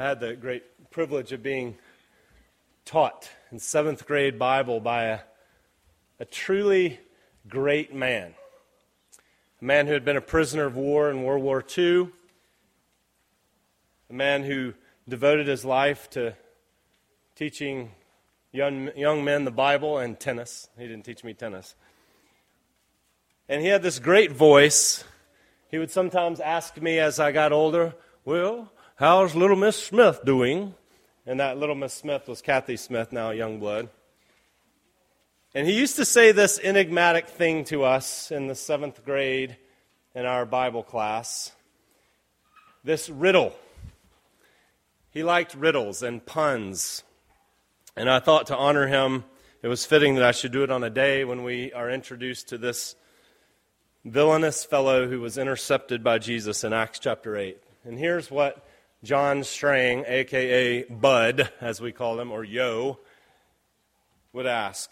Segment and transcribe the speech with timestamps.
[0.00, 1.76] I had the great privilege of being
[2.86, 5.18] taught in seventh grade Bible by a,
[6.18, 6.98] a truly
[7.46, 8.32] great man.
[9.60, 12.08] A man who had been a prisoner of war in World War II,
[14.08, 14.72] a man who
[15.06, 16.34] devoted his life to
[17.36, 17.90] teaching
[18.52, 20.70] young, young men the Bible and tennis.
[20.78, 21.74] He didn't teach me tennis.
[23.50, 25.04] And he had this great voice.
[25.70, 27.94] He would sometimes ask me as I got older,
[28.24, 30.74] Well, how's little Miss Smith doing?
[31.26, 33.88] And that little Miss Smith was Kathy Smith, now Youngblood.
[35.54, 39.56] And he used to say this enigmatic thing to us in the seventh grade
[40.14, 41.52] in our Bible class
[42.84, 43.54] this riddle.
[45.10, 47.02] He liked riddles and puns.
[47.96, 49.24] And I thought to honor him,
[49.62, 52.48] it was fitting that I should do it on a day when we are introduced
[52.50, 52.96] to this
[54.04, 57.58] villainous fellow who was intercepted by Jesus in Acts chapter 8.
[57.84, 58.62] And here's what
[59.02, 62.98] John Strang, aka Bud, as we call him, or Yo,
[64.32, 64.90] would ask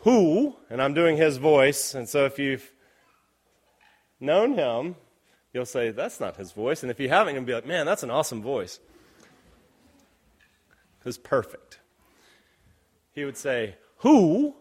[0.00, 2.70] Who, and I'm doing his voice, and so if you've
[4.20, 4.96] known him,
[5.54, 6.82] you'll say, That's not his voice.
[6.82, 8.80] And if you haven't, you'll be like, Man, that's an awesome voice.
[11.06, 11.78] It's perfect.
[13.12, 14.56] He would say, Who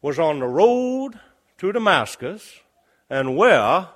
[0.00, 1.20] was on the road
[1.58, 2.60] to Damascus
[3.10, 3.88] and where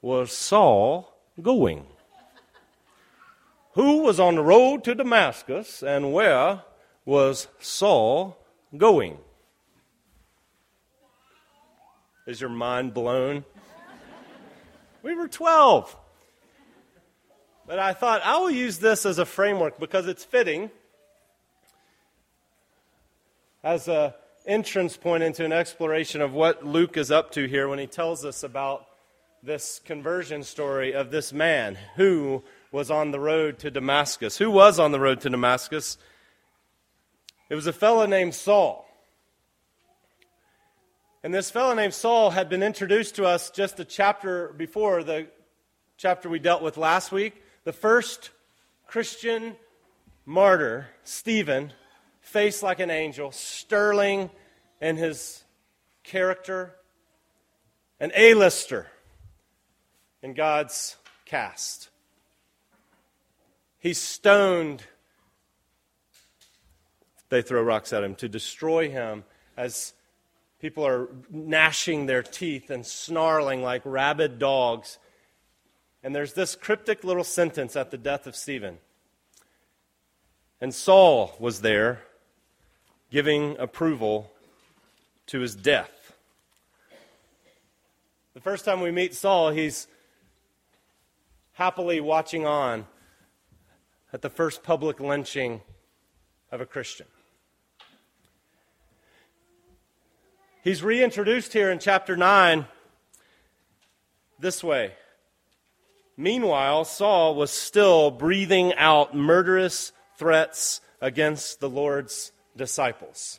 [0.00, 1.12] was Saul
[1.42, 1.86] going?
[3.78, 6.62] Who was on the road to Damascus and where
[7.04, 8.36] was Saul
[8.76, 9.18] going?
[12.26, 13.44] Is your mind blown?
[15.04, 15.96] we were 12.
[17.68, 20.72] But I thought I will use this as a framework because it's fitting
[23.62, 24.12] as an
[24.44, 28.24] entrance point into an exploration of what Luke is up to here when he tells
[28.24, 28.86] us about
[29.40, 34.38] this conversion story of this man who was on the road to Damascus.
[34.38, 35.98] Who was on the road to Damascus?
[37.48, 38.86] It was a fellow named Saul.
[41.22, 45.26] And this fellow named Saul had been introduced to us just a chapter before the
[45.96, 47.42] chapter we dealt with last week.
[47.64, 48.30] The first
[48.86, 49.56] Christian
[50.24, 51.72] martyr, Stephen,
[52.20, 54.30] face like an angel, sterling
[54.80, 55.42] in his
[56.04, 56.74] character,
[57.98, 58.86] an A-lister
[60.22, 61.88] in God's cast.
[63.78, 64.82] He's stoned.
[67.28, 69.24] They throw rocks at him to destroy him
[69.56, 69.92] as
[70.60, 74.98] people are gnashing their teeth and snarling like rabid dogs.
[76.02, 78.78] And there's this cryptic little sentence at the death of Stephen.
[80.60, 82.02] And Saul was there
[83.10, 84.32] giving approval
[85.26, 85.90] to his death.
[88.34, 89.86] The first time we meet Saul, he's
[91.52, 92.86] happily watching on
[94.12, 95.60] at the first public lynching
[96.50, 97.06] of a Christian.
[100.64, 102.66] He's reintroduced here in chapter 9
[104.38, 104.92] this way.
[106.16, 113.38] Meanwhile, Saul was still breathing out murderous threats against the Lord's disciples.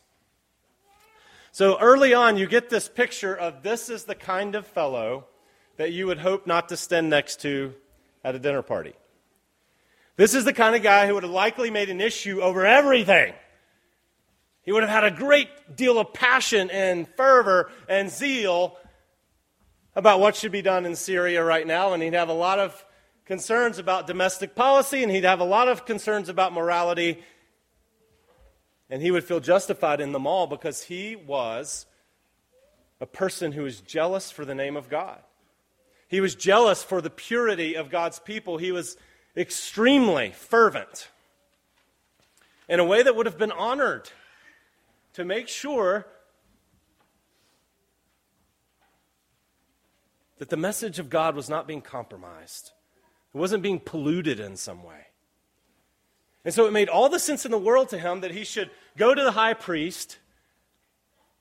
[1.51, 5.25] So early on, you get this picture of this is the kind of fellow
[5.77, 7.73] that you would hope not to stand next to
[8.23, 8.93] at a dinner party.
[10.19, 13.33] This is the kind of guy who would have likely made an issue over everything.
[14.63, 15.47] He would have had a great
[15.77, 18.75] deal of passion and fervor and zeal
[19.95, 22.83] about what should be done in Syria right now, and he'd have a lot of
[23.23, 27.23] concerns about domestic policy, and he'd have a lot of concerns about morality
[28.89, 31.85] and he would feel justified in them all because he was
[32.99, 35.19] a person who was jealous for the name of God.
[36.09, 38.57] He was jealous for the purity of God's people.
[38.57, 38.97] He was
[39.39, 41.09] extremely fervent
[42.67, 44.11] in a way that would have been honored
[45.13, 46.05] to make sure
[50.37, 52.71] that the message of God was not being compromised,
[53.33, 55.07] it wasn't being polluted in some way.
[56.45, 58.69] And so it made all the sense in the world to him that he should
[58.97, 60.17] go to the high priest,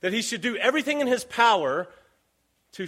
[0.00, 1.88] that he should do everything in his power
[2.73, 2.87] to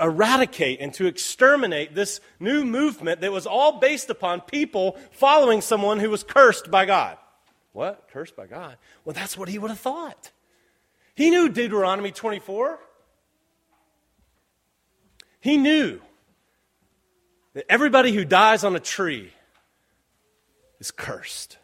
[0.00, 5.98] eradicate and to exterminate this new movement that was all based upon people following someone
[5.98, 7.18] who was cursed by God.
[7.72, 8.08] What?
[8.12, 8.76] Cursed by God?
[9.04, 10.30] Well, that's what he would have thought.
[11.14, 12.78] He knew Deuteronomy 24.
[15.40, 16.00] He knew
[17.54, 19.32] that everybody who dies on a tree
[20.78, 21.58] is cursed.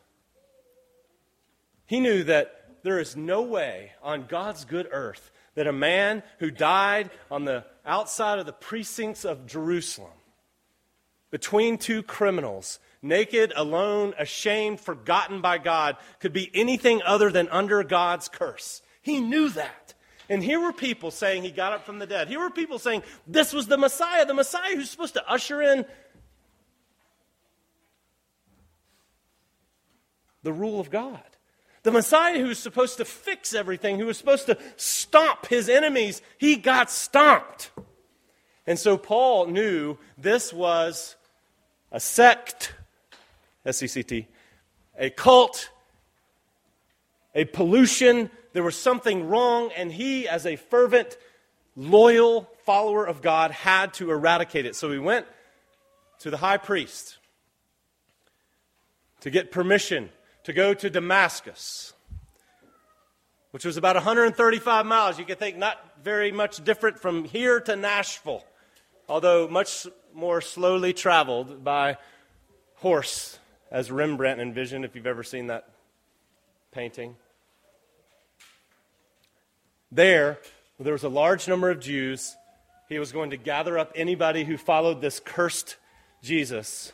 [1.87, 6.51] He knew that there is no way on God's good earth that a man who
[6.51, 10.11] died on the outside of the precincts of Jerusalem
[11.31, 17.85] between two criminals naked, alone, ashamed, forgotten by God, could be anything other than under
[17.85, 18.81] God's curse.
[19.03, 19.95] He knew that.
[20.31, 22.29] And here were people saying he got up from the dead.
[22.29, 25.85] Here were people saying this was the Messiah, the Messiah who's supposed to usher in
[30.43, 31.23] the rule of God.
[31.85, 36.21] The Messiah who was supposed to fix everything, who was supposed to stomp his enemies,
[36.39, 37.71] he got stomped.
[38.67, 41.15] And so Paul knew this was
[41.93, 42.75] a sect,
[43.67, 44.27] S E C T,
[44.99, 45.69] a cult,
[47.35, 48.31] a pollution.
[48.55, 51.19] There was something wrong, and he, as a fervent,
[51.77, 54.75] loyal follower of God, had to eradicate it.
[54.75, 55.27] So he went
[56.21, 57.19] to the high priest
[59.21, 60.09] to get permission
[60.45, 61.93] to go to Damascus,
[63.51, 65.19] which was about 135 miles.
[65.19, 68.45] You can think not very much different from here to Nashville,
[69.09, 71.97] although much more slowly traveled by
[72.77, 73.39] horse,
[73.71, 75.69] as Rembrandt envisioned, if you've ever seen that
[76.73, 77.17] painting.
[79.91, 80.39] There,
[80.79, 82.37] there was a large number of Jews.
[82.89, 85.77] He was going to gather up anybody who followed this cursed
[86.23, 86.93] Jesus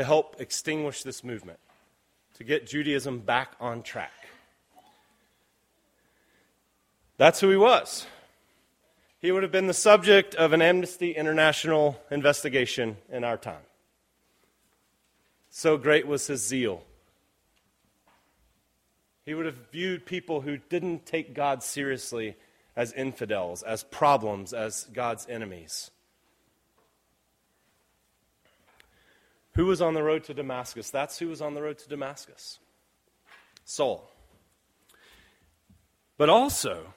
[0.00, 1.58] to help extinguish this movement,
[2.32, 4.28] to get Judaism back on track.
[7.18, 8.06] That's who he was.
[9.18, 13.60] He would have been the subject of an Amnesty International investigation in our time.
[15.50, 16.82] So great was his zeal.
[19.26, 22.36] He would have viewed people who didn't take God seriously
[22.74, 25.90] as infidels, as problems, as God's enemies.
[29.60, 30.88] Who was on the road to Damascus?
[30.88, 32.60] That's who was on the road to Damascus
[33.66, 34.10] Saul.
[36.16, 36.94] But also,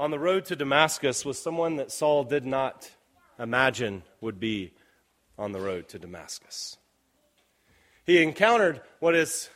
[0.00, 2.90] on the road to Damascus was someone that Saul did not
[3.38, 4.72] imagine would be
[5.38, 6.76] on the road to Damascus.
[8.04, 9.48] He encountered what is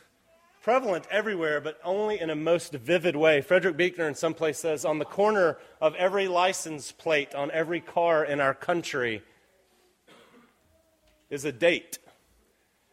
[0.61, 3.41] prevalent everywhere, but only in a most vivid way.
[3.41, 7.81] Frederick Buechner in some place says, on the corner of every license plate on every
[7.81, 9.21] car in our country
[11.31, 11.97] is a date.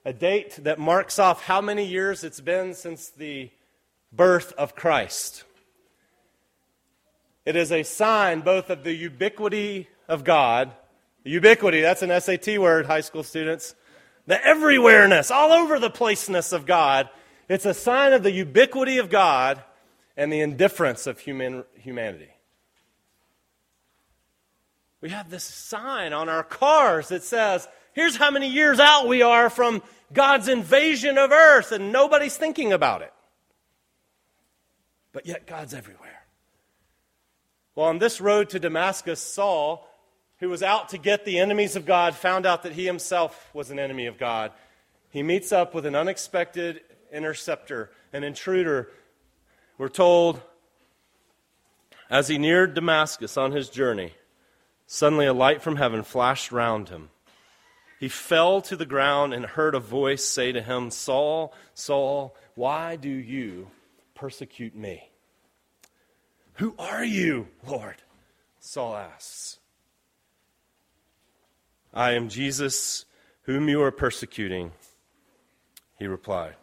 [0.06, 3.50] A date that marks off how many years it's been since the
[4.10, 5.44] birth of Christ.
[7.44, 10.72] It is a sign both of the ubiquity of God,
[11.24, 13.74] ubiquity, that's an SAT word, high school students,
[14.26, 17.10] the everywhereness, all over the placeness of God.
[17.48, 19.62] It's a sign of the ubiquity of God
[20.16, 22.30] and the indifference of human, humanity.
[25.00, 29.22] We have this sign on our cars that says, Here's how many years out we
[29.22, 29.82] are from
[30.12, 33.12] God's invasion of earth, and nobody's thinking about it.
[35.12, 36.22] But yet, God's everywhere.
[37.74, 39.88] Well, on this road to Damascus, Saul,
[40.38, 43.70] who was out to get the enemies of God, found out that he himself was
[43.70, 44.52] an enemy of God.
[45.10, 46.80] He meets up with an unexpected
[47.12, 48.90] interceptor, an intruder.
[49.78, 50.40] We're told
[52.10, 54.14] as he neared Damascus on his journey,
[54.86, 57.10] suddenly a light from heaven flashed round him.
[57.98, 62.96] He fell to the ground and heard a voice say to him, Saul, Saul, why
[62.96, 63.70] do you
[64.14, 65.10] persecute me?
[66.54, 67.96] Who are you, Lord?
[68.60, 69.58] Saul asks.
[71.92, 73.04] I am Jesus,
[73.42, 74.72] whom you are persecuting,
[75.98, 76.54] he replied.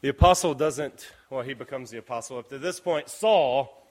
[0.00, 2.38] The apostle doesn't, well, he becomes the apostle.
[2.38, 3.86] Up to this point, Saul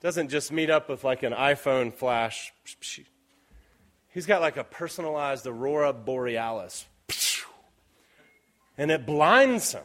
[0.00, 2.52] doesn't just meet up with like an iPhone flash
[4.12, 6.86] He's got like a personalized aurora borealis.
[8.76, 9.84] And it blinds him.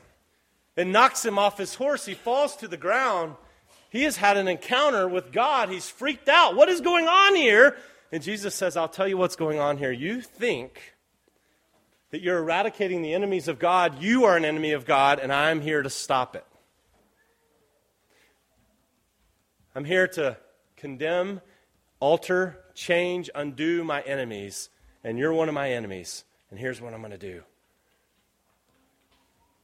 [0.75, 2.05] It knocks him off his horse.
[2.05, 3.35] He falls to the ground.
[3.89, 5.69] He has had an encounter with God.
[5.69, 6.55] He's freaked out.
[6.55, 7.77] What is going on here?
[8.11, 9.91] And Jesus says, I'll tell you what's going on here.
[9.91, 10.95] You think
[12.11, 14.01] that you're eradicating the enemies of God.
[14.01, 16.45] You are an enemy of God, and I'm here to stop it.
[19.75, 20.37] I'm here to
[20.77, 21.41] condemn,
[22.05, 24.69] alter, change, undo my enemies,
[25.03, 26.23] and you're one of my enemies.
[26.51, 27.41] And here's what I'm going to do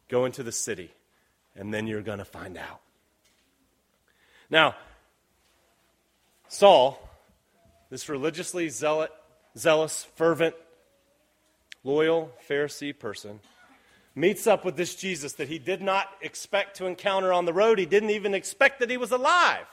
[0.10, 0.92] go into the city,
[1.56, 2.82] and then you're going to find out.
[4.50, 4.76] Now,
[6.48, 7.08] Saul,
[7.92, 9.12] this religiously zealot,
[9.56, 10.56] zealous, fervent,
[11.84, 13.40] loyal Pharisee person,
[14.16, 17.78] meets up with this Jesus that he did not expect to encounter on the road.
[17.78, 19.68] He didn't even expect that he was alive.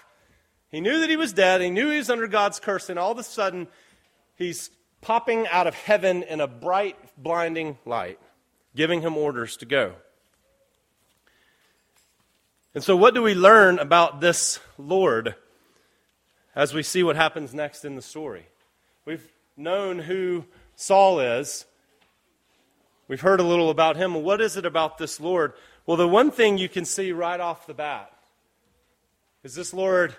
[0.71, 1.61] He knew that he was dead.
[1.61, 2.89] He knew he was under God's curse.
[2.91, 3.69] And all of a sudden,
[4.37, 4.71] he's
[5.01, 8.19] popping out of heaven in a bright, blinding light,
[8.77, 9.95] giving him orders to go.
[12.75, 15.35] And so, what do we learn about this Lord
[16.55, 18.47] as we see what happens next in the story?
[19.05, 20.45] We've known who
[20.77, 21.65] Saul is.
[23.09, 24.15] We've heard a little about him.
[24.23, 25.55] What is it about this Lord?
[25.87, 28.13] Well, the one thing you can see right off the bat
[29.43, 30.15] is this Lord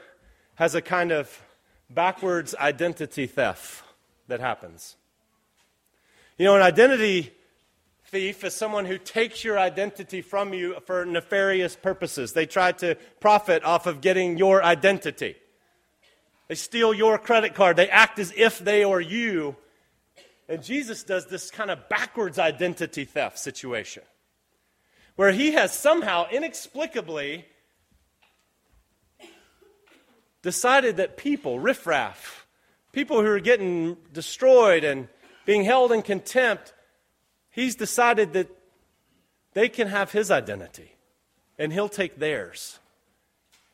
[0.60, 1.42] has a kind of
[1.90, 3.82] backwards identity theft
[4.28, 4.98] that happens.
[6.38, 7.32] You know, an identity
[8.08, 12.34] thief is someone who takes your identity from you for nefarious purposes.
[12.34, 15.38] They try to profit off of getting your identity.
[16.50, 17.78] They steal your credit card.
[17.78, 19.56] They act as if they are you.
[20.50, 24.04] And Jesus does this kind of backwards identity theft situation
[25.16, 27.46] where he has somehow inexplicably
[30.42, 32.48] decided that people, riffraff,
[32.92, 35.08] people who are getting destroyed and
[35.46, 36.74] being held in contempt,
[37.50, 38.50] he's decided that
[39.54, 40.96] they can have his identity
[41.58, 42.80] and he'll take theirs.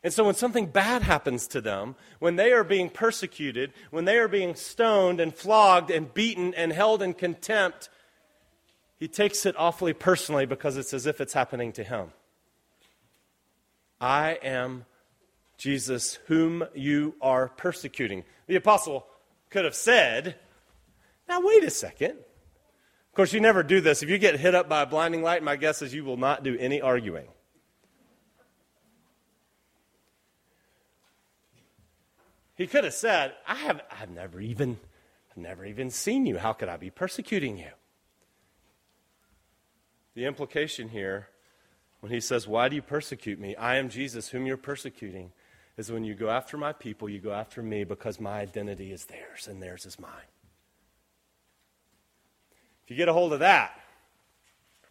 [0.04, 4.18] And so when something bad happens to them, when they are being persecuted, when they
[4.18, 7.90] are being stoned and flogged and beaten and held in contempt,
[8.98, 12.12] he takes it awfully personally because it's as if it's happening to him.
[14.00, 14.86] I am
[15.58, 18.24] Jesus, whom you are persecuting.
[18.48, 19.06] The apostle
[19.50, 20.36] could have said,
[21.28, 22.12] Now, wait a second.
[22.12, 24.04] Of course, you never do this.
[24.04, 26.44] If you get hit up by a blinding light, my guess is you will not
[26.44, 27.28] do any arguing.
[32.56, 34.80] He could have said, I have I've never even
[35.32, 36.38] I've never even seen you.
[36.38, 37.72] How could I be persecuting you?
[40.16, 41.28] The implication here,
[42.00, 43.56] when he says, Why do you persecute me?
[43.56, 45.32] I am Jesus, whom you're persecuting,
[45.78, 49.06] is when you go after my people, you go after me because my identity is
[49.06, 50.12] theirs and theirs is mine.
[52.86, 53.80] If you get a hold of that,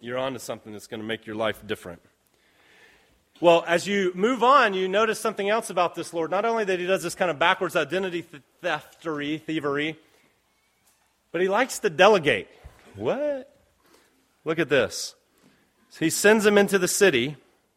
[0.00, 2.02] you're on to something that's going to make your life different.
[3.40, 6.30] Well, as you move on, you notice something else about this Lord.
[6.30, 8.24] Not only that he does this kind of backwards identity
[8.62, 9.98] theftery, thievery,
[11.32, 12.48] but he likes to delegate.
[12.94, 13.50] What?
[14.44, 15.14] Look at this.
[15.98, 17.36] He sends them into the city.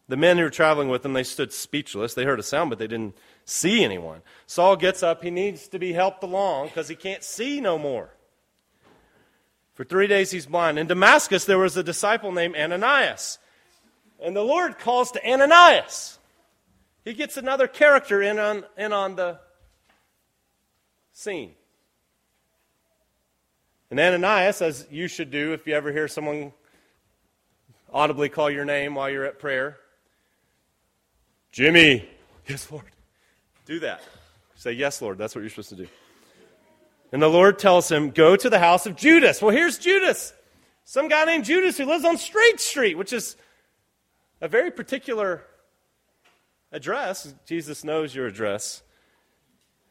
[0.09, 2.13] The men who were traveling with him, they stood speechless.
[2.13, 4.21] They heard a sound, but they didn't see anyone.
[4.45, 5.21] Saul gets up.
[5.21, 8.11] He needs to be helped along because he can't see no more.
[9.73, 10.79] For three days he's blind.
[10.79, 13.37] In Damascus, there was a disciple named Ananias.
[14.23, 16.17] And the Lord calls to Ananias.
[17.03, 19.39] He gets another character in on, in on the
[21.11, 21.51] scene.
[23.89, 26.53] And Ananias, as you should do if you ever hear someone
[27.93, 29.77] audibly call your name while you're at prayer,
[31.57, 32.07] Jimmy,
[32.47, 32.85] yes, Lord.
[33.65, 34.03] Do that.
[34.57, 35.17] Say, yes, Lord.
[35.17, 35.87] That's what you're supposed to do.
[37.11, 39.41] And the Lord tells him, Go to the house of Judas.
[39.41, 40.33] Well, here's Judas.
[40.85, 43.37] Some guy named Judas who lives on Straight Street, which is
[44.39, 45.41] a very particular
[46.71, 47.33] address.
[47.47, 48.83] Jesus knows your address.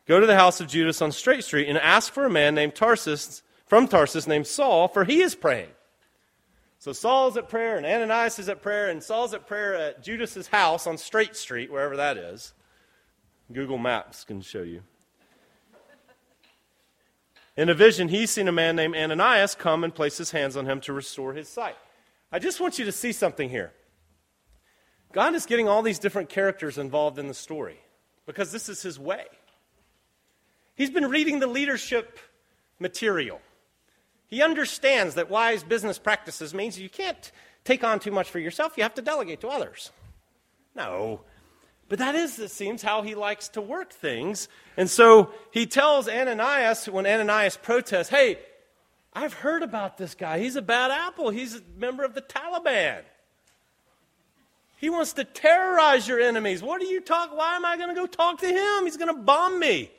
[0.07, 2.77] Go to the house of Judas on Straight Street and ask for a man named
[2.77, 5.71] Tarsus, from Tarsus named Saul, for he is praying.
[6.87, 10.47] So Saul's at prayer, and Ananias is at prayer, and Saul's at prayer at Judas's
[10.47, 12.53] house on Straight Street, wherever that is.
[13.53, 14.83] Google Maps can show you.
[17.57, 20.67] In a vision, he's seen a man named Ananias come and place his hands on
[20.67, 21.75] him to restore his sight.
[22.31, 23.73] I just want you to see something here.
[25.11, 27.81] God is getting all these different characters involved in the story
[28.27, 29.25] because this is his way.
[30.77, 32.21] He's been reading the leadership
[32.79, 33.41] material.
[34.29, 37.31] He understands that wise business practices means you can't
[37.65, 39.91] take on too much for yourself, you have to delegate to others.
[40.75, 41.21] No.
[41.89, 44.49] But that is, it seems, how he likes to work things.
[44.77, 48.39] And so he tells Ananias, when Ananias protests, hey,
[49.13, 50.41] I've heard about this guy.
[50.41, 51.31] He's a bad apple.
[51.31, 53.01] He's a member of the Taliban.
[54.77, 56.63] He wants to terrorize your enemies.
[56.63, 57.35] What are you talk?
[57.35, 58.85] Why am I going to go talk to him?
[58.85, 59.91] He's going to bomb me.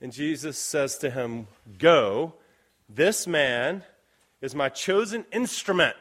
[0.00, 1.46] And Jesus says to him,
[1.78, 2.34] Go.
[2.88, 3.82] This man
[4.40, 5.96] is my chosen instrument.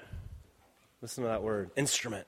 [1.01, 2.27] Listen to that word instrument.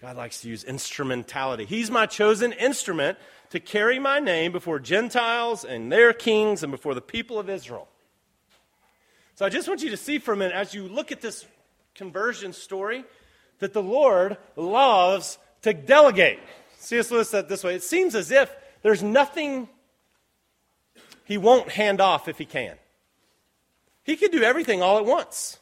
[0.00, 1.64] God likes to use instrumentality.
[1.64, 3.18] He's my chosen instrument
[3.50, 7.88] to carry my name before Gentiles and their kings and before the people of Israel.
[9.34, 11.46] So I just want you to see for a minute, as you look at this
[11.94, 13.04] conversion story,
[13.58, 16.40] that the Lord loves to delegate.
[16.78, 17.10] C.S.
[17.10, 19.68] Lewis said this way it seems as if there's nothing
[21.26, 22.76] he won't hand off if he can.
[24.04, 25.58] He could do everything all at once.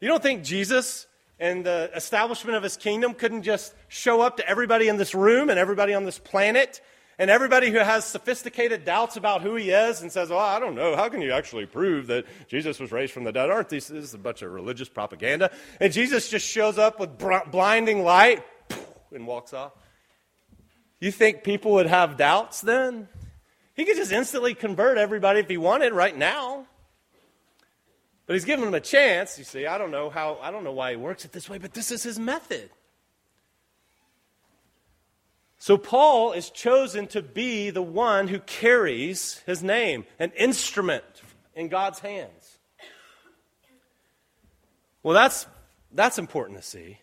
[0.00, 1.06] You don't think Jesus
[1.40, 5.50] and the establishment of his kingdom couldn't just show up to everybody in this room
[5.50, 6.80] and everybody on this planet
[7.18, 10.74] and everybody who has sophisticated doubts about who he is and says, Well, I don't
[10.74, 13.50] know, how can you actually prove that Jesus was raised from the dead?
[13.50, 15.50] Aren't these this is a bunch of religious propaganda?
[15.80, 17.18] And Jesus just shows up with
[17.50, 18.44] blinding light
[19.12, 19.72] and walks off.
[21.00, 23.08] You think people would have doubts then?
[23.74, 26.66] He could just instantly convert everybody if he wanted right now.
[28.26, 29.38] But he's giving them a chance.
[29.38, 31.58] You see, I don't know how I don't know why he works it this way,
[31.58, 32.70] but this is his method.
[35.58, 41.04] So Paul is chosen to be the one who carries his name, an instrument
[41.54, 42.58] in God's hands.
[45.02, 45.46] Well, that's
[45.92, 46.98] that's important to see.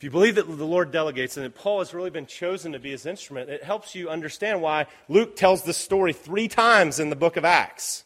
[0.00, 2.78] If you believe that the Lord delegates and that Paul has really been chosen to
[2.78, 7.10] be his instrument, it helps you understand why Luke tells this story three times in
[7.10, 8.04] the book of Acts.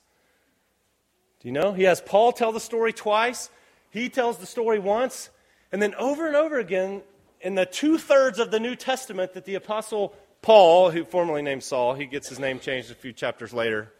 [1.38, 1.72] Do you know?
[1.72, 3.48] He has Paul tell the story twice,
[3.90, 5.30] he tells the story once,
[5.70, 7.02] and then over and over again
[7.40, 11.62] in the two thirds of the New Testament that the Apostle Paul, who formerly named
[11.62, 13.92] Saul, he gets his name changed a few chapters later.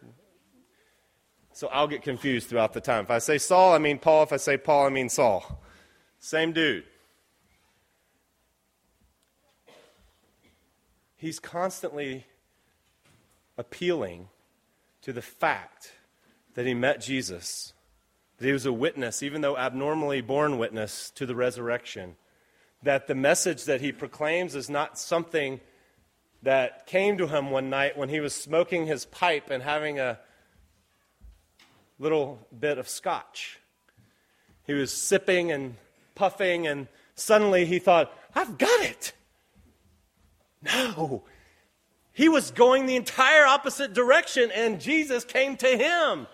[1.53, 3.05] So I'll get confused throughout the time.
[3.05, 4.23] If I say Saul, I mean Paul.
[4.23, 5.63] If I say Paul, I mean Saul.
[6.19, 6.83] Same dude.
[11.25, 12.27] He's constantly
[13.57, 14.29] appealing
[15.01, 15.93] to the fact
[16.53, 17.73] that he met Jesus,
[18.37, 22.15] that he was a witness, even though abnormally born witness, to the resurrection.
[22.83, 25.61] That the message that he proclaims is not something
[26.43, 30.19] that came to him one night when he was smoking his pipe and having a
[31.97, 33.59] little bit of scotch.
[34.67, 35.77] He was sipping and
[36.13, 39.13] puffing, and suddenly he thought, I've got it.
[40.97, 41.23] No.
[42.11, 46.27] He was going the entire opposite direction, and Jesus came to him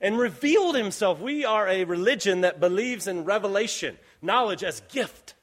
[0.00, 1.20] and revealed himself.
[1.20, 5.34] We are a religion that believes in revelation, knowledge as gift.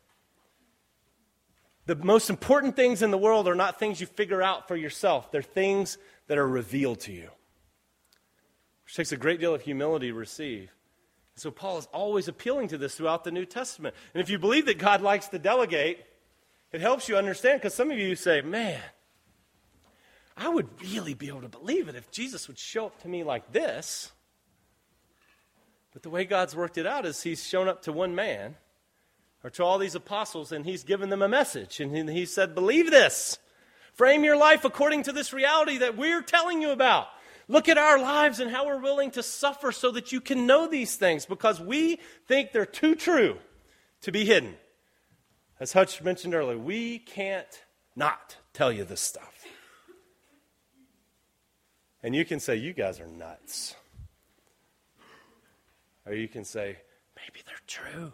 [1.86, 5.32] The most important things in the world are not things you figure out for yourself,
[5.32, 5.98] they're things
[6.28, 7.30] that are revealed to you,
[8.86, 10.72] which takes a great deal of humility to receive.
[11.36, 13.96] So, Paul is always appealing to this throughout the New Testament.
[14.14, 16.06] And if you believe that God likes to delegate,
[16.74, 18.82] it helps you understand because some of you say, man,
[20.36, 23.24] I would really be able to believe it if Jesus would show up to me
[23.24, 24.12] like this.
[25.94, 28.56] But the way God's worked it out is He's shown up to one man
[29.44, 31.80] or to all these apostles and He's given them a message.
[31.80, 33.38] And He said, Believe this.
[33.94, 37.08] Frame your life according to this reality that we're telling you about.
[37.48, 40.68] Look at our lives and how we're willing to suffer so that you can know
[40.68, 43.38] these things because we think they're too true
[44.02, 44.56] to be hidden.
[45.60, 47.64] As Hutch mentioned earlier, we can't
[47.96, 49.46] not tell you this stuff.
[52.02, 53.76] And you can say, You guys are nuts.
[56.06, 56.78] Or you can say,
[57.16, 58.12] maybe they're true.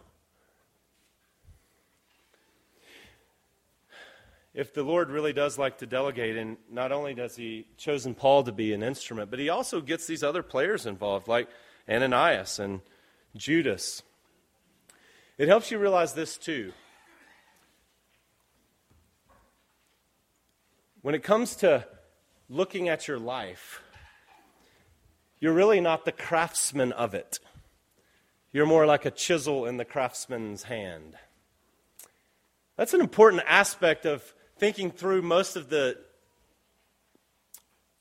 [4.52, 8.44] If the Lord really does like to delegate, and not only does He chosen Paul
[8.44, 11.48] to be an instrument, but He also gets these other players involved, like
[11.88, 12.80] Ananias and
[13.36, 14.02] Judas.
[15.38, 16.72] It helps you realize this too.
[21.02, 21.86] When it comes to
[22.50, 23.80] looking at your life,
[25.38, 27.38] you're really not the craftsman of it.
[28.52, 31.14] You're more like a chisel in the craftsman's hand.
[32.76, 35.96] That's an important aspect of thinking through most of the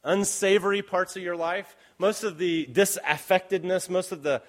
[0.04, 4.42] unsavory parts of your life, most of the disaffectedness, most of the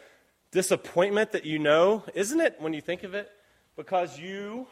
[0.51, 3.31] disappointment that you know, isn't it, when you think of it?
[3.77, 4.67] Because you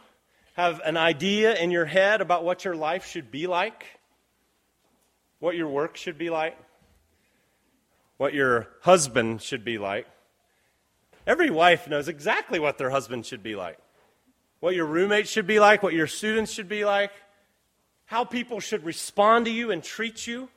[0.58, 3.86] have an idea in your head about what your life should be like,
[5.38, 6.58] what your work should be like,
[8.16, 10.04] what your husband should be like.
[11.28, 13.78] Every wife knows exactly what their husband should be like,
[14.58, 17.12] what your roommate should be like, what your students should be like,
[18.06, 20.48] how people should respond to you and treat you.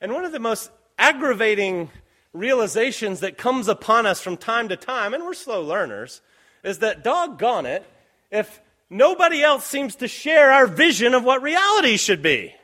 [0.00, 1.90] And one of the most aggravating
[2.32, 6.22] realizations that comes upon us from time to time, and we're slow learners,
[6.64, 7.86] is that doggone it,
[8.30, 8.60] if
[8.90, 12.54] nobody else seems to share our vision of what reality should be.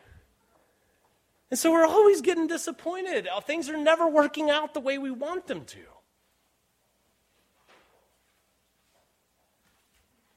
[1.51, 3.29] And so we're always getting disappointed.
[3.29, 5.79] Uh, things are never working out the way we want them to.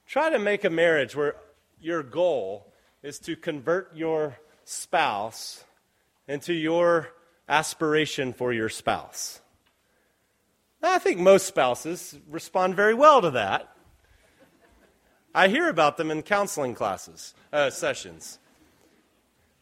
[0.06, 1.36] Try to make a marriage where
[1.82, 2.72] your goal
[3.04, 5.64] is to convert your spouse
[6.28, 7.10] into your
[7.50, 9.42] aspiration for your spouse.
[10.84, 13.76] I think most spouses respond very well to that.
[15.34, 18.40] I hear about them in counseling classes, uh, sessions.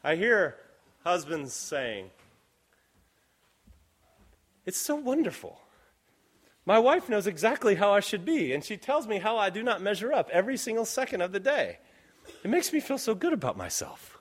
[0.04, 0.56] I hear
[1.04, 2.12] husbands saying,
[4.66, 5.60] It's so wonderful.
[6.66, 9.62] My wife knows exactly how I should be, and she tells me how I do
[9.62, 11.78] not measure up every single second of the day.
[12.44, 14.18] It makes me feel so good about myself.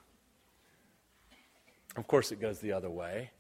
[1.97, 3.31] Of course, it goes the other way.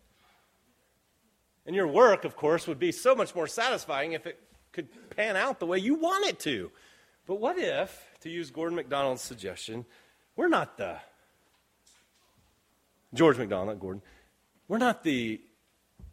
[1.66, 4.40] And your work, of course, would be so much more satisfying if it
[4.72, 6.70] could pan out the way you want it to.
[7.26, 9.86] But what if, to use Gordon MacDonald's suggestion,
[10.36, 10.98] we're not the
[13.14, 14.02] George MacDonald, not Gordon.
[14.68, 15.40] We're not the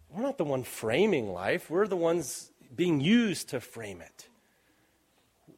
[0.10, 1.70] we're not the one framing life.
[1.70, 4.28] We're the ones being used to frame it.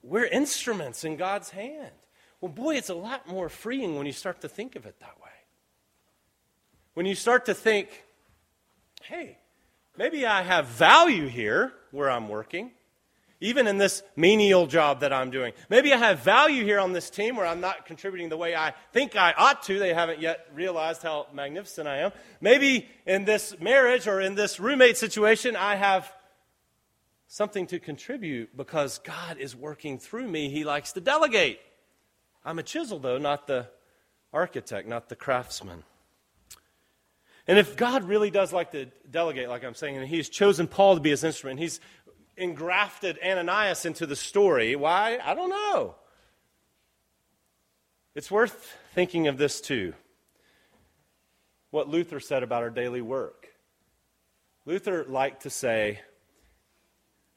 [0.04, 1.92] We're instruments in God's hand.
[2.40, 5.20] Well, boy, it's a lot more freeing when you start to think of it that
[5.24, 5.32] way.
[6.94, 8.04] When you start to think,
[9.02, 9.40] hey,
[9.98, 12.72] maybe I have value here where I'm working
[13.44, 15.52] even in this menial job that I'm doing.
[15.70, 18.74] Maybe I have value here on this team where I'm not contributing the way I
[18.94, 19.78] think I ought to.
[19.78, 22.14] They haven't yet realized how magnificent I am.
[22.40, 26.10] Maybe in this marriage or in this roommate situation, I have
[27.28, 30.50] something to contribute because God is working through me.
[30.50, 31.60] He likes to delegate.
[32.46, 33.68] I'm a chisel, though, not the
[34.32, 35.84] architect, not the craftsman.
[37.46, 40.96] And if God really does like to delegate, like I'm saying, and He's chosen Paul
[40.96, 41.82] to be His instrument, He's
[42.38, 44.76] engrafted Ananias into the story.
[44.76, 45.20] Why?
[45.24, 45.96] I don't know.
[48.16, 49.94] It's worth thinking of this too.
[51.72, 53.50] What Luther said about our daily work.
[54.66, 56.00] Luther liked to say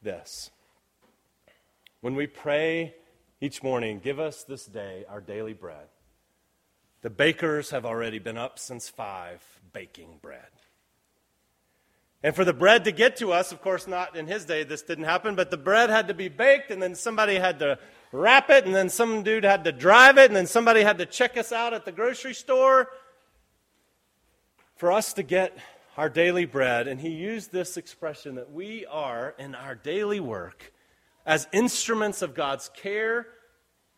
[0.03, 0.51] this
[2.01, 2.95] When we pray
[3.41, 5.89] each morning, give us this day our daily bread.
[7.03, 10.51] The bakers have already been up since five baking bread.
[12.27, 14.83] And for the bread to get to us, of course, not in his day, this
[14.83, 17.79] didn't happen, but the bread had to be baked, and then somebody had to
[18.11, 21.07] wrap it, and then some dude had to drive it, and then somebody had to
[21.07, 22.89] check us out at the grocery store
[24.75, 25.57] for us to get
[25.97, 26.89] our daily bread.
[26.89, 30.73] And he used this expression that we are, in our daily work,
[31.25, 33.29] as instruments of God's care,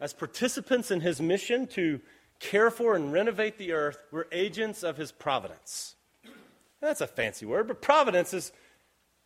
[0.01, 1.99] as participants in his mission to
[2.41, 5.95] care for and renovate the earth, we're agents of his providence.
[6.81, 8.53] That's a fancy word, but providence is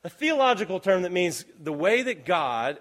[0.05, 2.79] a theological term that means the way that God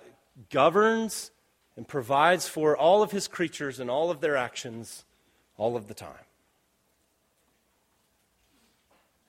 [0.50, 1.32] governs
[1.76, 5.06] and provides for all of his creatures and all of their actions
[5.58, 6.26] all of the time.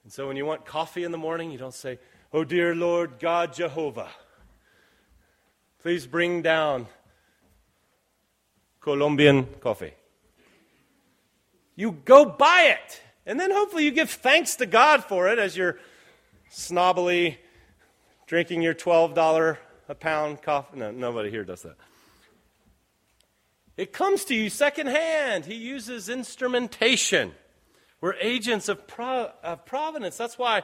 [0.05, 1.99] And so when you want coffee in the morning, you don't say,
[2.33, 4.09] Oh, dear Lord God Jehovah,
[5.81, 6.87] please bring down
[8.81, 9.93] Colombian coffee.
[11.77, 13.01] You go buy it.
[13.25, 15.79] And then hopefully you give thanks to God for it as you're
[16.51, 17.37] snobbily
[18.27, 19.57] drinking your $12
[19.89, 20.79] a pound coffee.
[20.79, 21.77] No, nobody here does that.
[23.77, 25.47] It comes to you secondhand.
[25.47, 27.33] He uses instrumentation.
[28.01, 30.17] We're agents of, of providence.
[30.17, 30.63] That's why,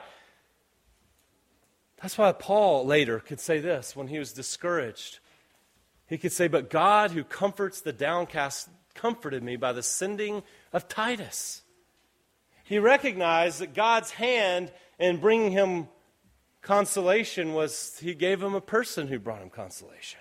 [2.02, 5.20] that's why Paul later could say this when he was discouraged.
[6.06, 10.42] He could say, But God, who comforts the downcast, comforted me by the sending
[10.72, 11.62] of Titus
[12.68, 15.88] he recognized that God's hand in bringing him
[16.60, 20.20] consolation was he gave him a person who brought him consolation.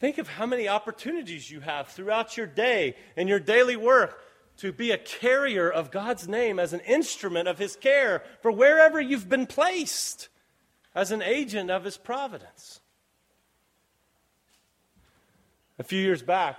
[0.00, 4.24] Think of how many opportunities you have throughout your day and your daily work
[4.56, 8.98] to be a carrier of God's name as an instrument of his care for wherever
[8.98, 10.30] you've been placed,
[10.94, 12.80] as an agent of his providence.
[15.78, 16.58] A few years back,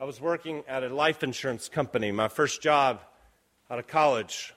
[0.00, 3.02] I was working at a life insurance company, my first job
[3.70, 4.54] out of college.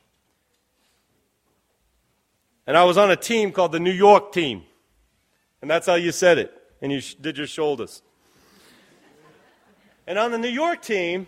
[2.65, 4.63] And I was on a team called the New York team.
[5.61, 6.53] And that's how you said it.
[6.81, 8.01] And you did your shoulders.
[10.07, 11.27] And on the New York team,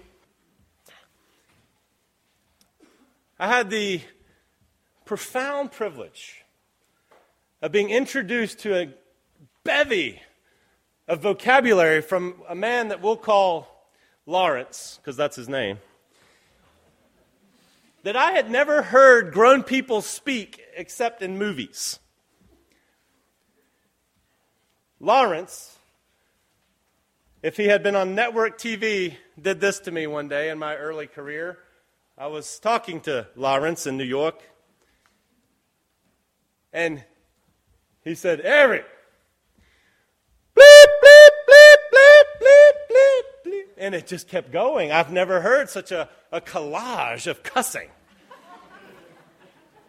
[3.37, 3.99] I had the
[5.03, 6.45] profound privilege
[7.61, 8.93] of being introduced to a
[9.65, 10.21] bevy
[11.05, 13.74] of vocabulary from a man that we'll call
[14.25, 15.79] Lawrence, because that's his name,
[18.03, 21.99] that I had never heard grown people speak except in movies.
[24.99, 25.77] Lawrence,
[27.43, 30.75] if he had been on network TV, did this to me one day in my
[30.75, 31.59] early career.
[32.17, 34.41] I was talking to Lawrence in New York,
[36.73, 37.03] and
[38.03, 38.85] he said, Eric,
[43.85, 44.91] and it just kept going.
[44.91, 47.89] I've never heard such a, a collage of cussing.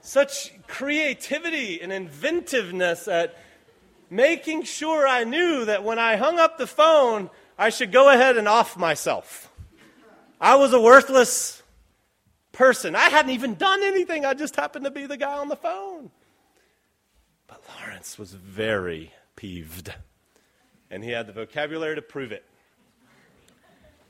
[0.03, 3.37] such creativity and inventiveness at
[4.11, 8.37] making sure I knew that when I hung up the phone, I should go ahead
[8.37, 9.51] and off myself.
[10.39, 11.63] I was a worthless
[12.53, 12.95] person.
[12.95, 16.11] I hadn't even done anything, I just happened to be the guy on the phone.
[17.47, 19.95] But Lawrence was very peeved,
[20.91, 22.45] and he had the vocabulary to prove it.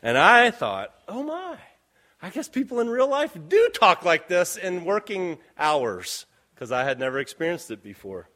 [0.07, 1.57] And I thought, oh my,
[2.23, 6.85] I guess people in real life do talk like this in working hours because I
[6.85, 8.29] had never experienced it before.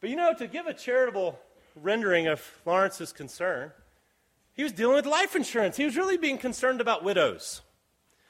[0.00, 1.40] But you know, to give a charitable
[1.74, 3.72] rendering of Lawrence's concern,
[4.52, 5.76] he was dealing with life insurance.
[5.76, 7.62] He was really being concerned about widows.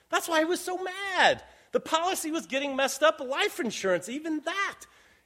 [0.09, 1.43] That's why he was so mad.
[1.73, 3.21] The policy was getting messed up.
[3.21, 4.77] Life insurance, even that,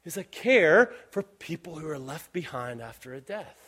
[0.04, 3.63] is a care for people who are left behind after a death.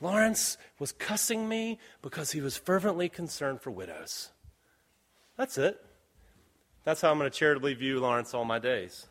[0.00, 4.30] Lawrence was cussing me because he was fervently concerned for widows.
[5.36, 5.84] That's it.
[6.84, 9.06] That's how I'm going to charitably view Lawrence all my days.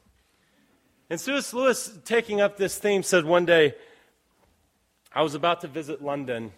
[1.10, 1.54] And C.S.
[1.54, 3.76] Lewis, taking up this theme, said one day,
[5.13, 6.52] I was about to visit London,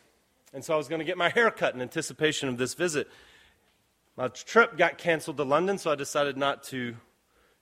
[0.54, 3.10] and so I was going to get my hair cut in anticipation of this visit.
[4.16, 6.96] My trip got canceled to London, so I decided not to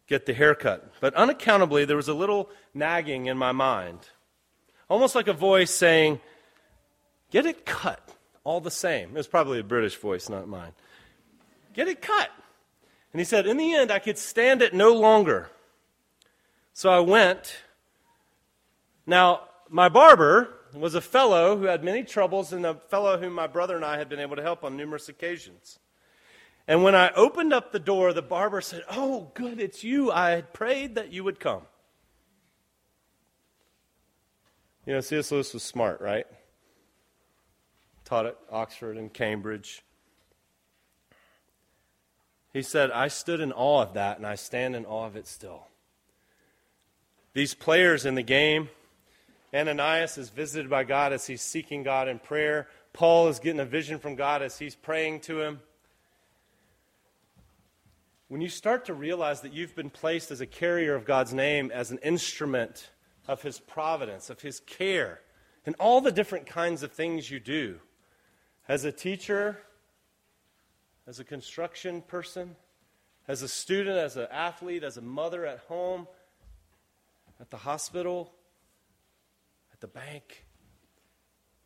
[0.07, 0.91] get the haircut.
[0.99, 4.09] But unaccountably, there was a little nagging in my mind,
[4.89, 6.19] almost like a voice saying,
[7.33, 7.99] Get it cut
[8.43, 9.09] all the same.
[9.09, 10.73] It was probably a British voice, not mine.
[11.73, 12.29] Get it cut.
[13.11, 15.49] And he said, In the end, I could stand it no longer.
[16.73, 17.55] So I went.
[19.07, 23.47] Now, my barber was a fellow who had many troubles and a fellow whom my
[23.47, 25.79] brother and I had been able to help on numerous occasions.
[26.67, 30.11] And when I opened up the door, the barber said, Oh, good, it's you.
[30.11, 31.63] I had prayed that you would come.
[34.85, 35.31] You know, C.S.
[35.31, 36.27] Lewis was smart, right?
[38.13, 39.81] Taught at Oxford and Cambridge.
[42.53, 45.25] He said, I stood in awe of that, and I stand in awe of it
[45.25, 45.65] still.
[47.33, 48.69] These players in the game,
[49.51, 52.67] Ananias is visited by God as he's seeking God in prayer.
[52.93, 55.61] Paul is getting a vision from God as he's praying to him.
[58.27, 61.71] When you start to realize that you've been placed as a carrier of God's name,
[61.73, 62.91] as an instrument
[63.27, 65.21] of His providence, of His care,
[65.65, 67.79] and all the different kinds of things you do,
[68.67, 69.57] as a teacher,
[71.07, 72.55] as a construction person,
[73.27, 76.07] as a student, as an athlete, as a mother at home,
[77.39, 78.31] at the hospital,
[79.73, 80.45] at the bank,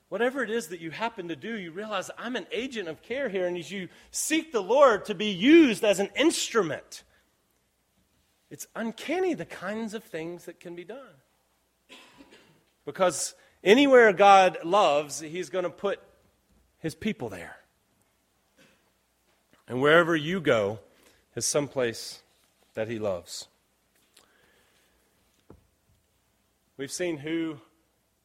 [0.10, 3.27] Whatever it is that you happen to do, you realize I'm an agent of care
[3.27, 7.03] here, and as you seek the Lord to be used as an instrument,
[8.49, 11.15] it's uncanny the kinds of things that can be done.
[12.86, 15.99] Because anywhere God loves, He's going to put
[16.79, 17.57] His people there.
[19.67, 20.79] And wherever you go
[21.35, 22.21] is someplace
[22.73, 23.47] that He loves.
[26.77, 27.57] We've seen who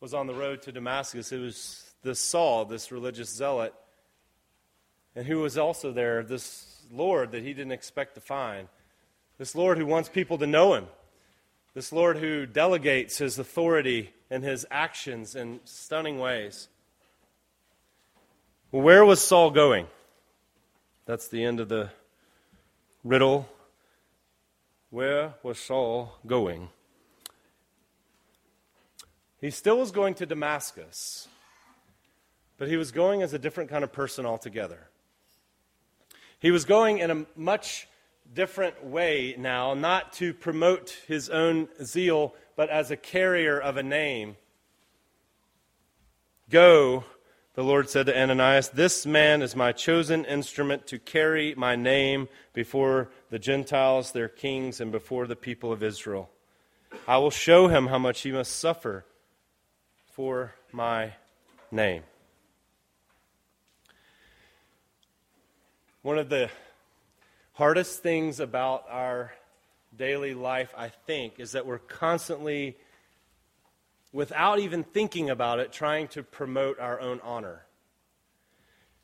[0.01, 1.33] was on the road to Damascus.
[1.33, 3.73] It was this Saul, this religious zealot,
[5.15, 8.69] and who was also there, this Lord that he didn't expect to find.
[9.39, 10.87] This Lord who wants people to know him.
[11.75, 16.69] This Lord who delegates his authority and his actions in stunning ways.
[18.73, 19.87] Well, where was Saul going?
[21.05, 21.91] That's the end of the
[23.05, 23.47] riddle.
[24.89, 26.71] Where was Saul going?
[29.43, 31.29] He still was going to Damascus,
[32.57, 34.89] but he was going as a different kind of person altogether.
[36.39, 37.89] He was going in a much
[38.33, 43.83] different way now, not to promote his own zeal, but as a carrier of a
[43.83, 44.39] name.
[46.49, 47.05] Go,
[47.55, 52.29] the Lord said to Ananias, this man is my chosen instrument to carry my name
[52.55, 56.31] before the Gentiles, their kings, and before the people of Israel.
[57.07, 59.05] I will show him how much he must suffer
[60.13, 61.13] for my
[61.71, 62.03] name.
[66.03, 66.51] One of the
[67.53, 69.33] hardest things about our
[69.97, 72.77] daily life, I think, is that we're constantly,
[74.13, 77.63] without even thinking about it, trying to promote our own honor.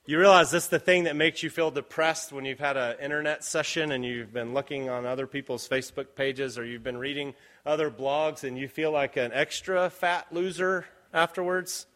[0.09, 2.97] You realize this is the thing that makes you feel depressed when you've had an
[2.99, 7.35] internet session and you've been looking on other people's Facebook pages or you've been reading
[7.67, 11.87] other blogs and you feel like an extra fat loser afterwards?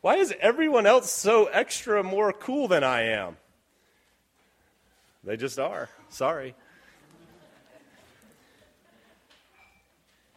[0.00, 3.36] Why is everyone else so extra more cool than I am?
[5.22, 5.90] They just are.
[6.08, 6.54] Sorry.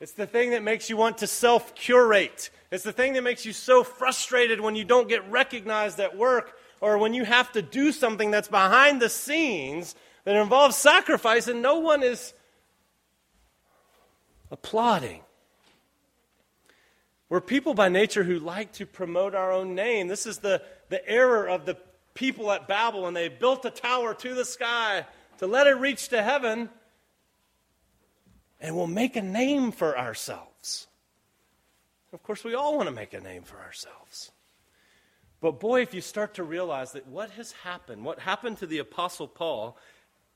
[0.01, 2.49] It's the thing that makes you want to self curate.
[2.71, 6.58] It's the thing that makes you so frustrated when you don't get recognized at work
[6.81, 11.62] or when you have to do something that's behind the scenes that involves sacrifice and
[11.62, 12.34] no one is
[14.51, 15.21] applauding.
[17.29, 20.08] We're people by nature who like to promote our own name.
[20.08, 21.77] This is the, the error of the
[22.13, 25.05] people at Babel when they built a tower to the sky
[25.39, 26.69] to let it reach to heaven,
[28.65, 30.88] and we'll make a name for ourselves.
[32.12, 34.32] Of course, we all want to make a name for ourselves.
[35.39, 38.80] But boy, if you start to realize that what has happened, what happened to the
[38.80, 39.78] Apostle Paul,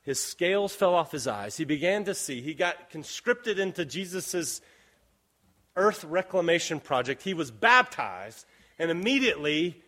[0.04, 1.58] his scales fell off his eyes.
[1.58, 2.40] He began to see.
[2.40, 4.62] He got conscripted into Jesus'
[5.76, 7.24] earth reclamation project.
[7.24, 8.46] He was baptized,
[8.78, 9.82] and immediately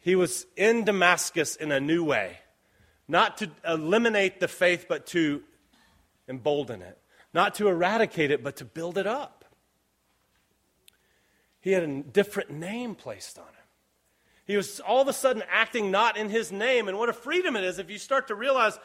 [0.00, 2.38] he was in Damascus in a new way.
[3.08, 5.42] not to eliminate the faith, but to
[6.28, 6.98] embolden it,
[7.38, 9.44] not to eradicate it, but to build it up.
[11.60, 13.52] He had a different name placed on him.
[14.44, 16.88] He was all of a sudden acting not in his name.
[16.88, 18.76] And what a freedom it is if you start to realize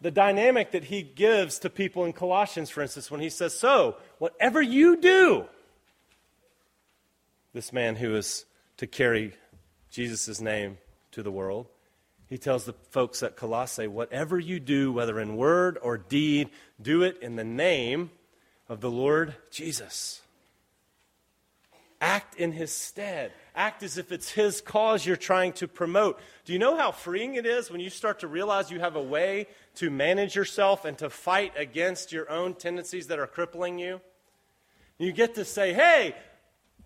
[0.00, 3.98] the dynamic that he gives to people in Colossians, for instance, when he says, So,
[4.16, 5.44] whatever you do,
[7.52, 8.46] this man who is
[8.78, 9.34] to carry
[9.90, 10.78] Jesus' name
[11.12, 11.68] to the world,
[12.28, 17.02] he tells the folks at Colossae, whatever you do, whether in word or deed, do
[17.02, 18.10] it in the name
[18.68, 20.22] of the Lord Jesus.
[22.00, 23.32] Act in his stead.
[23.54, 26.20] Act as if it's his cause you're trying to promote.
[26.44, 29.02] Do you know how freeing it is when you start to realize you have a
[29.02, 34.00] way to manage yourself and to fight against your own tendencies that are crippling you?
[34.98, 36.14] You get to say, hey,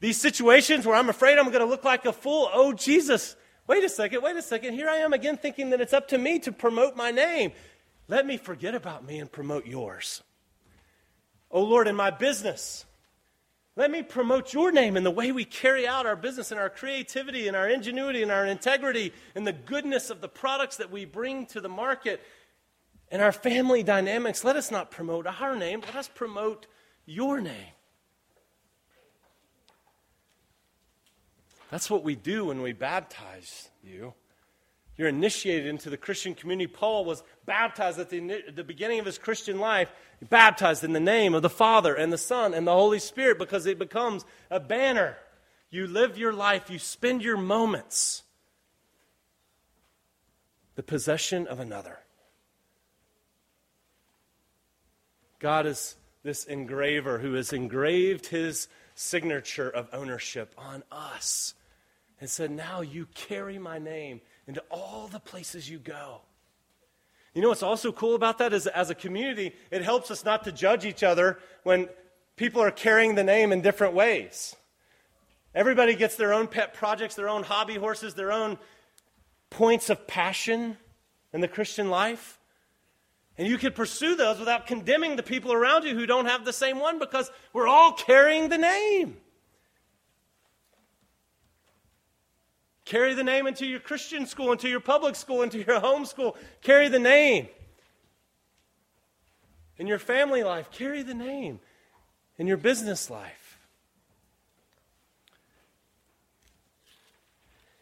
[0.01, 3.37] these situations where I'm afraid I'm going to look like a fool, oh, Jesus,
[3.71, 4.75] wait a second, wait a second.
[4.75, 7.53] Here I am again thinking that it's up to me to promote my name.
[8.09, 10.25] Let me forget about me and promote yours.
[11.53, 12.85] Oh, Lord, in my business,
[13.77, 16.69] let me promote your name in the way we carry out our business and our
[16.69, 21.05] creativity and our ingenuity and our integrity and the goodness of the products that we
[21.05, 22.21] bring to the market
[23.09, 24.43] and our family dynamics.
[24.43, 26.67] Let us not promote our name, let us promote
[27.07, 27.75] your name.
[31.71, 34.15] That's what we do when we baptize you.
[34.97, 36.67] You're initiated into the Christian community.
[36.67, 39.91] Paul was baptized at the, the beginning of his Christian life,
[40.29, 43.67] baptized in the name of the Father and the Son and the Holy Spirit because
[43.67, 45.17] it becomes a banner.
[45.71, 48.25] You live your life, you spend your moments
[50.75, 52.01] the possession of another.
[55.39, 61.55] God is this engraver who has engraved his signature of ownership on us
[62.21, 66.21] and said, Now you carry my name into all the places you go.
[67.35, 70.45] You know what's also cool about that is as a community, it helps us not
[70.45, 71.89] to judge each other when
[72.37, 74.57] people are carrying the name in different ways.
[75.55, 78.59] Everybody gets their own pet projects, their own hobby horses, their own
[79.49, 80.77] points of passion
[81.33, 82.39] in the Christian life.
[83.39, 86.53] And you can pursue those without condemning the people around you who don't have the
[86.53, 89.17] same one because we're all carrying the name.
[92.91, 96.37] Carry the name into your Christian school, into your public school, into your home school.
[96.61, 97.47] Carry the name.
[99.77, 101.61] In your family life, carry the name.
[102.37, 103.61] In your business life.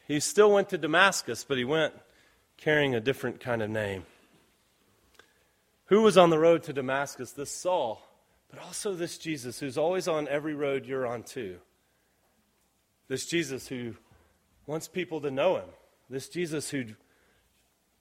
[0.07, 1.95] He still went to Damascus, but he went
[2.59, 4.05] carrying a different kind of name.
[5.87, 7.33] Who was on the road to Damascus?
[7.33, 8.07] This Saul,
[8.51, 11.61] but also this Jesus, who's always on every road you're on too.
[13.09, 13.95] This Jesus who
[14.69, 15.69] wants people to know him.
[16.11, 16.85] This Jesus who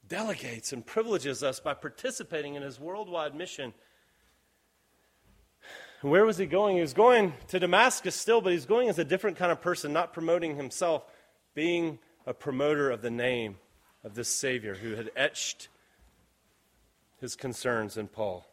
[0.08, 3.74] delegates and privileges us by participating in his worldwide mission.
[6.02, 6.76] Where was he going?
[6.76, 9.94] He was going to Damascus still, but he's going as a different kind of person,
[9.94, 11.04] not promoting himself,
[11.56, 13.56] being a promoter of the name
[14.04, 15.70] of this Savior who had etched
[17.20, 18.46] his concerns in Paul.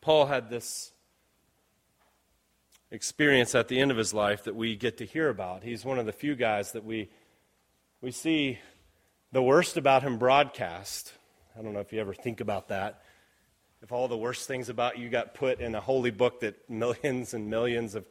[0.00, 0.92] Paul had this
[2.90, 5.62] experience at the end of his life that we get to hear about.
[5.62, 7.08] He's one of the few guys that we,
[8.00, 8.58] we see
[9.32, 11.12] the worst about him broadcast.
[11.58, 13.02] I don't know if you ever think about that.
[13.82, 17.32] If all the worst things about you got put in a holy book that millions
[17.32, 18.04] and millions of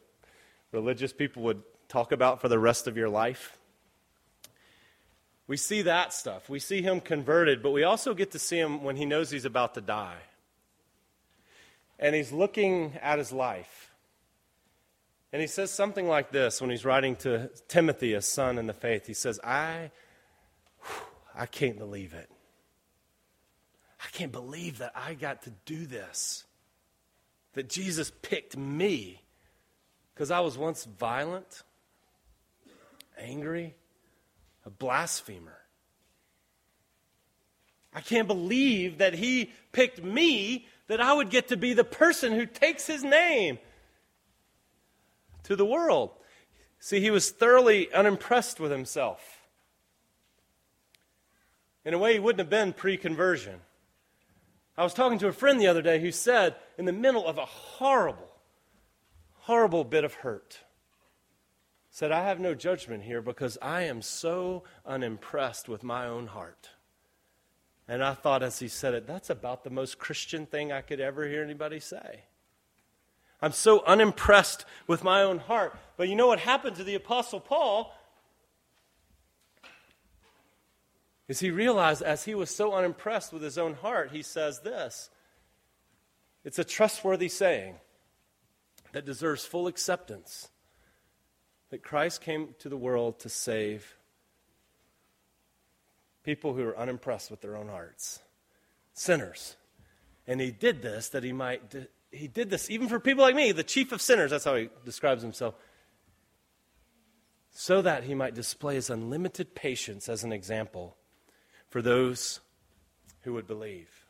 [0.72, 3.58] religious people would talk about for the rest of your life.
[5.46, 6.48] We see that stuff.
[6.48, 9.44] We see him converted, but we also get to see him when he knows he's
[9.44, 10.18] about to die.
[11.98, 13.89] And he's looking at his life.
[15.32, 18.72] And he says something like this when he's writing to Timothy, a son in the
[18.72, 19.06] faith.
[19.06, 19.90] He says, I,
[21.34, 22.28] I can't believe it.
[24.02, 26.44] I can't believe that I got to do this.
[27.52, 29.22] That Jesus picked me
[30.14, 31.62] because I was once violent,
[33.18, 33.74] angry,
[34.64, 35.58] a blasphemer.
[37.92, 42.32] I can't believe that he picked me, that I would get to be the person
[42.32, 43.58] who takes his name
[45.44, 46.10] to the world.
[46.78, 49.40] See, he was thoroughly unimpressed with himself.
[51.84, 53.60] In a way, he wouldn't have been pre conversion.
[54.76, 57.36] I was talking to a friend the other day who said, in the middle of
[57.36, 58.30] a horrible,
[59.40, 60.60] horrible bit of hurt,
[61.90, 66.70] said, I have no judgment here because I am so unimpressed with my own heart.
[67.88, 71.00] And I thought as he said it, that's about the most Christian thing I could
[71.00, 72.22] ever hear anybody say.
[73.42, 75.76] I'm so unimpressed with my own heart.
[75.96, 77.94] But you know what happened to the Apostle Paul?
[81.30, 85.10] is he realized as he was so unimpressed with his own heart, he says this.
[86.44, 87.76] It's a trustworthy saying
[88.90, 90.48] that deserves full acceptance
[91.70, 93.94] that Christ came to the world to save
[96.24, 98.18] people who are unimpressed with their own hearts,
[98.92, 99.54] sinners.
[100.26, 101.70] And he did this that he might,
[102.10, 104.68] he did this even for people like me, the chief of sinners, that's how he
[104.84, 105.54] describes himself,
[107.50, 110.96] so that he might display his unlimited patience as an example
[111.68, 112.40] for those
[113.22, 114.06] who would believe.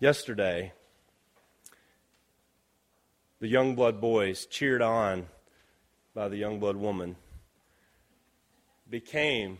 [0.00, 0.72] Yesterday,
[3.40, 5.26] the Youngblood boys, cheered on
[6.14, 7.16] by the Youngblood woman,
[8.88, 9.58] became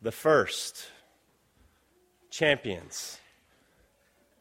[0.00, 0.86] the first
[2.34, 3.20] champions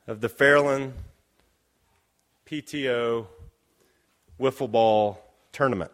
[0.08, 0.94] of the Fairland
[2.48, 3.28] PTO
[4.40, 5.92] wiffle ball tournament.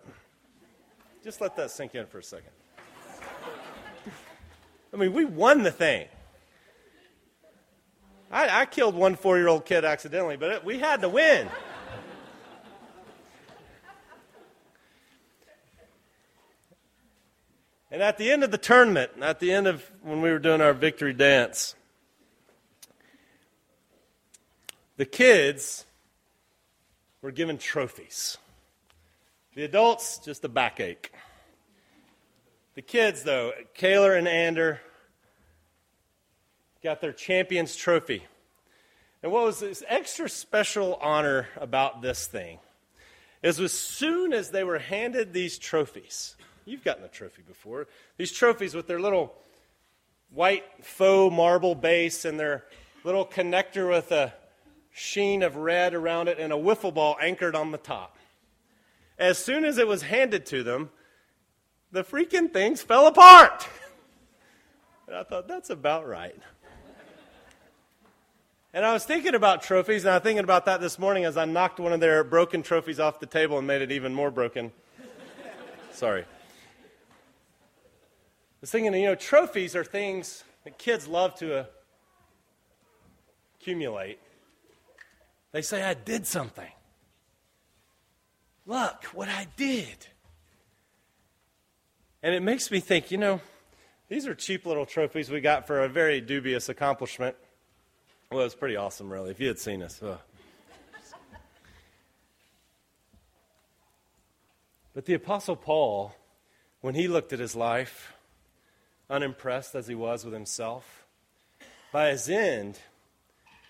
[1.25, 2.51] Just let that sink in for a second.
[4.93, 6.07] I mean, we won the thing.
[8.31, 11.49] I, I killed one four year old kid accidentally, but it, we had to win.
[17.91, 20.61] And at the end of the tournament, at the end of when we were doing
[20.61, 21.75] our victory dance,
[24.99, 25.85] the kids
[27.21, 28.37] were given trophies.
[29.55, 31.13] The adults, just a backache.
[32.75, 34.81] The kids, though, Kaylor and Ander,
[36.83, 38.25] got their champion's trophy.
[39.23, 42.59] And what was this extra special honor about this thing
[43.41, 46.35] is as soon as they were handed these trophies,
[46.65, 47.87] You've gotten a trophy before.
[48.17, 49.33] These trophies with their little
[50.29, 52.65] white faux marble base and their
[53.05, 54.33] little connector with a
[54.99, 58.17] sheen of red around it and a wiffle ball anchored on the top.
[59.17, 60.89] As soon as it was handed to them,
[61.91, 63.67] the freaking things fell apart.
[65.07, 66.35] and I thought, that's about right.
[68.73, 71.37] And I was thinking about trophies, and I was thinking about that this morning as
[71.37, 74.29] I knocked one of their broken trophies off the table and made it even more
[74.29, 74.71] broken.
[75.91, 76.25] Sorry I
[78.61, 81.65] was thinking, you know, trophies are things that kids love to
[83.59, 84.19] accumulate.
[85.51, 86.71] They say, I did something.
[88.65, 90.07] Look what I did.
[92.21, 93.41] And it makes me think, you know,
[94.09, 97.35] these are cheap little trophies we got for a very dubious accomplishment.
[98.31, 100.01] Well, it was pretty awesome, really, if you had seen us.
[100.03, 100.19] Ugh.
[104.93, 106.13] But the Apostle Paul,
[106.81, 108.13] when he looked at his life,
[109.09, 111.05] unimpressed as he was with himself,
[111.91, 112.79] by his end,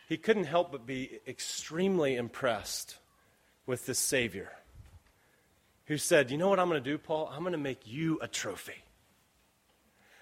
[0.10, 2.98] he couldn't help but be extremely impressed
[3.68, 4.52] with this Savior
[5.86, 7.30] who said, You know what I'm going to do, Paul?
[7.32, 8.84] I'm going to make you a trophy.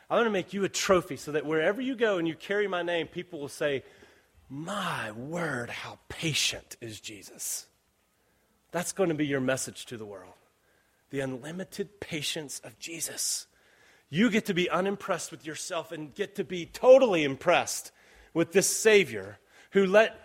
[0.10, 2.68] I'm going to make you a trophy so that wherever you go and you carry
[2.68, 3.84] my name, people will say,
[4.50, 7.66] My word, how patient is Jesus.
[8.72, 10.34] That's going to be your message to the world.
[11.12, 13.48] The unlimited patience of Jesus.
[14.10, 17.94] You get to be unimpressed with yourself and get to be totally impressed
[18.34, 19.40] with this Savior
[19.72, 20.20] who let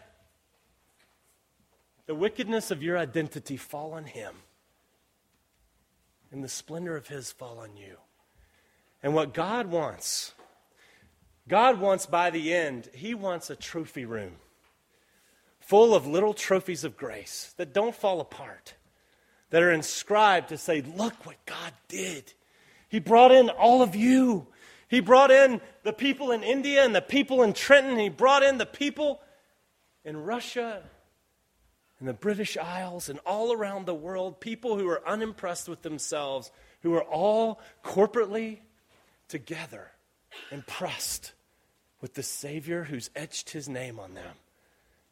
[2.06, 4.34] the wickedness of your identity fall on Him
[6.30, 7.96] and the splendor of His fall on you.
[9.02, 10.32] And what God wants,
[11.48, 14.36] God wants by the end, He wants a trophy room
[15.62, 18.74] full of little trophies of grace that don't fall apart,
[19.50, 22.32] that are inscribed to say, Look what God did.
[22.88, 24.46] He brought in all of you.
[24.88, 27.98] He brought in the people in India and the people in Trenton.
[27.98, 29.22] He brought in the people
[30.04, 30.82] in Russia
[31.98, 36.50] and the British Isles and all around the world, people who are unimpressed with themselves,
[36.82, 38.60] who are all corporately
[39.28, 39.92] together,
[40.50, 41.32] impressed
[42.00, 44.34] with the Savior who's etched his name on them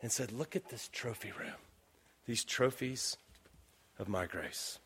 [0.03, 1.55] and said, Look at this trophy room,
[2.27, 3.17] these trophies
[3.99, 4.79] of my grace.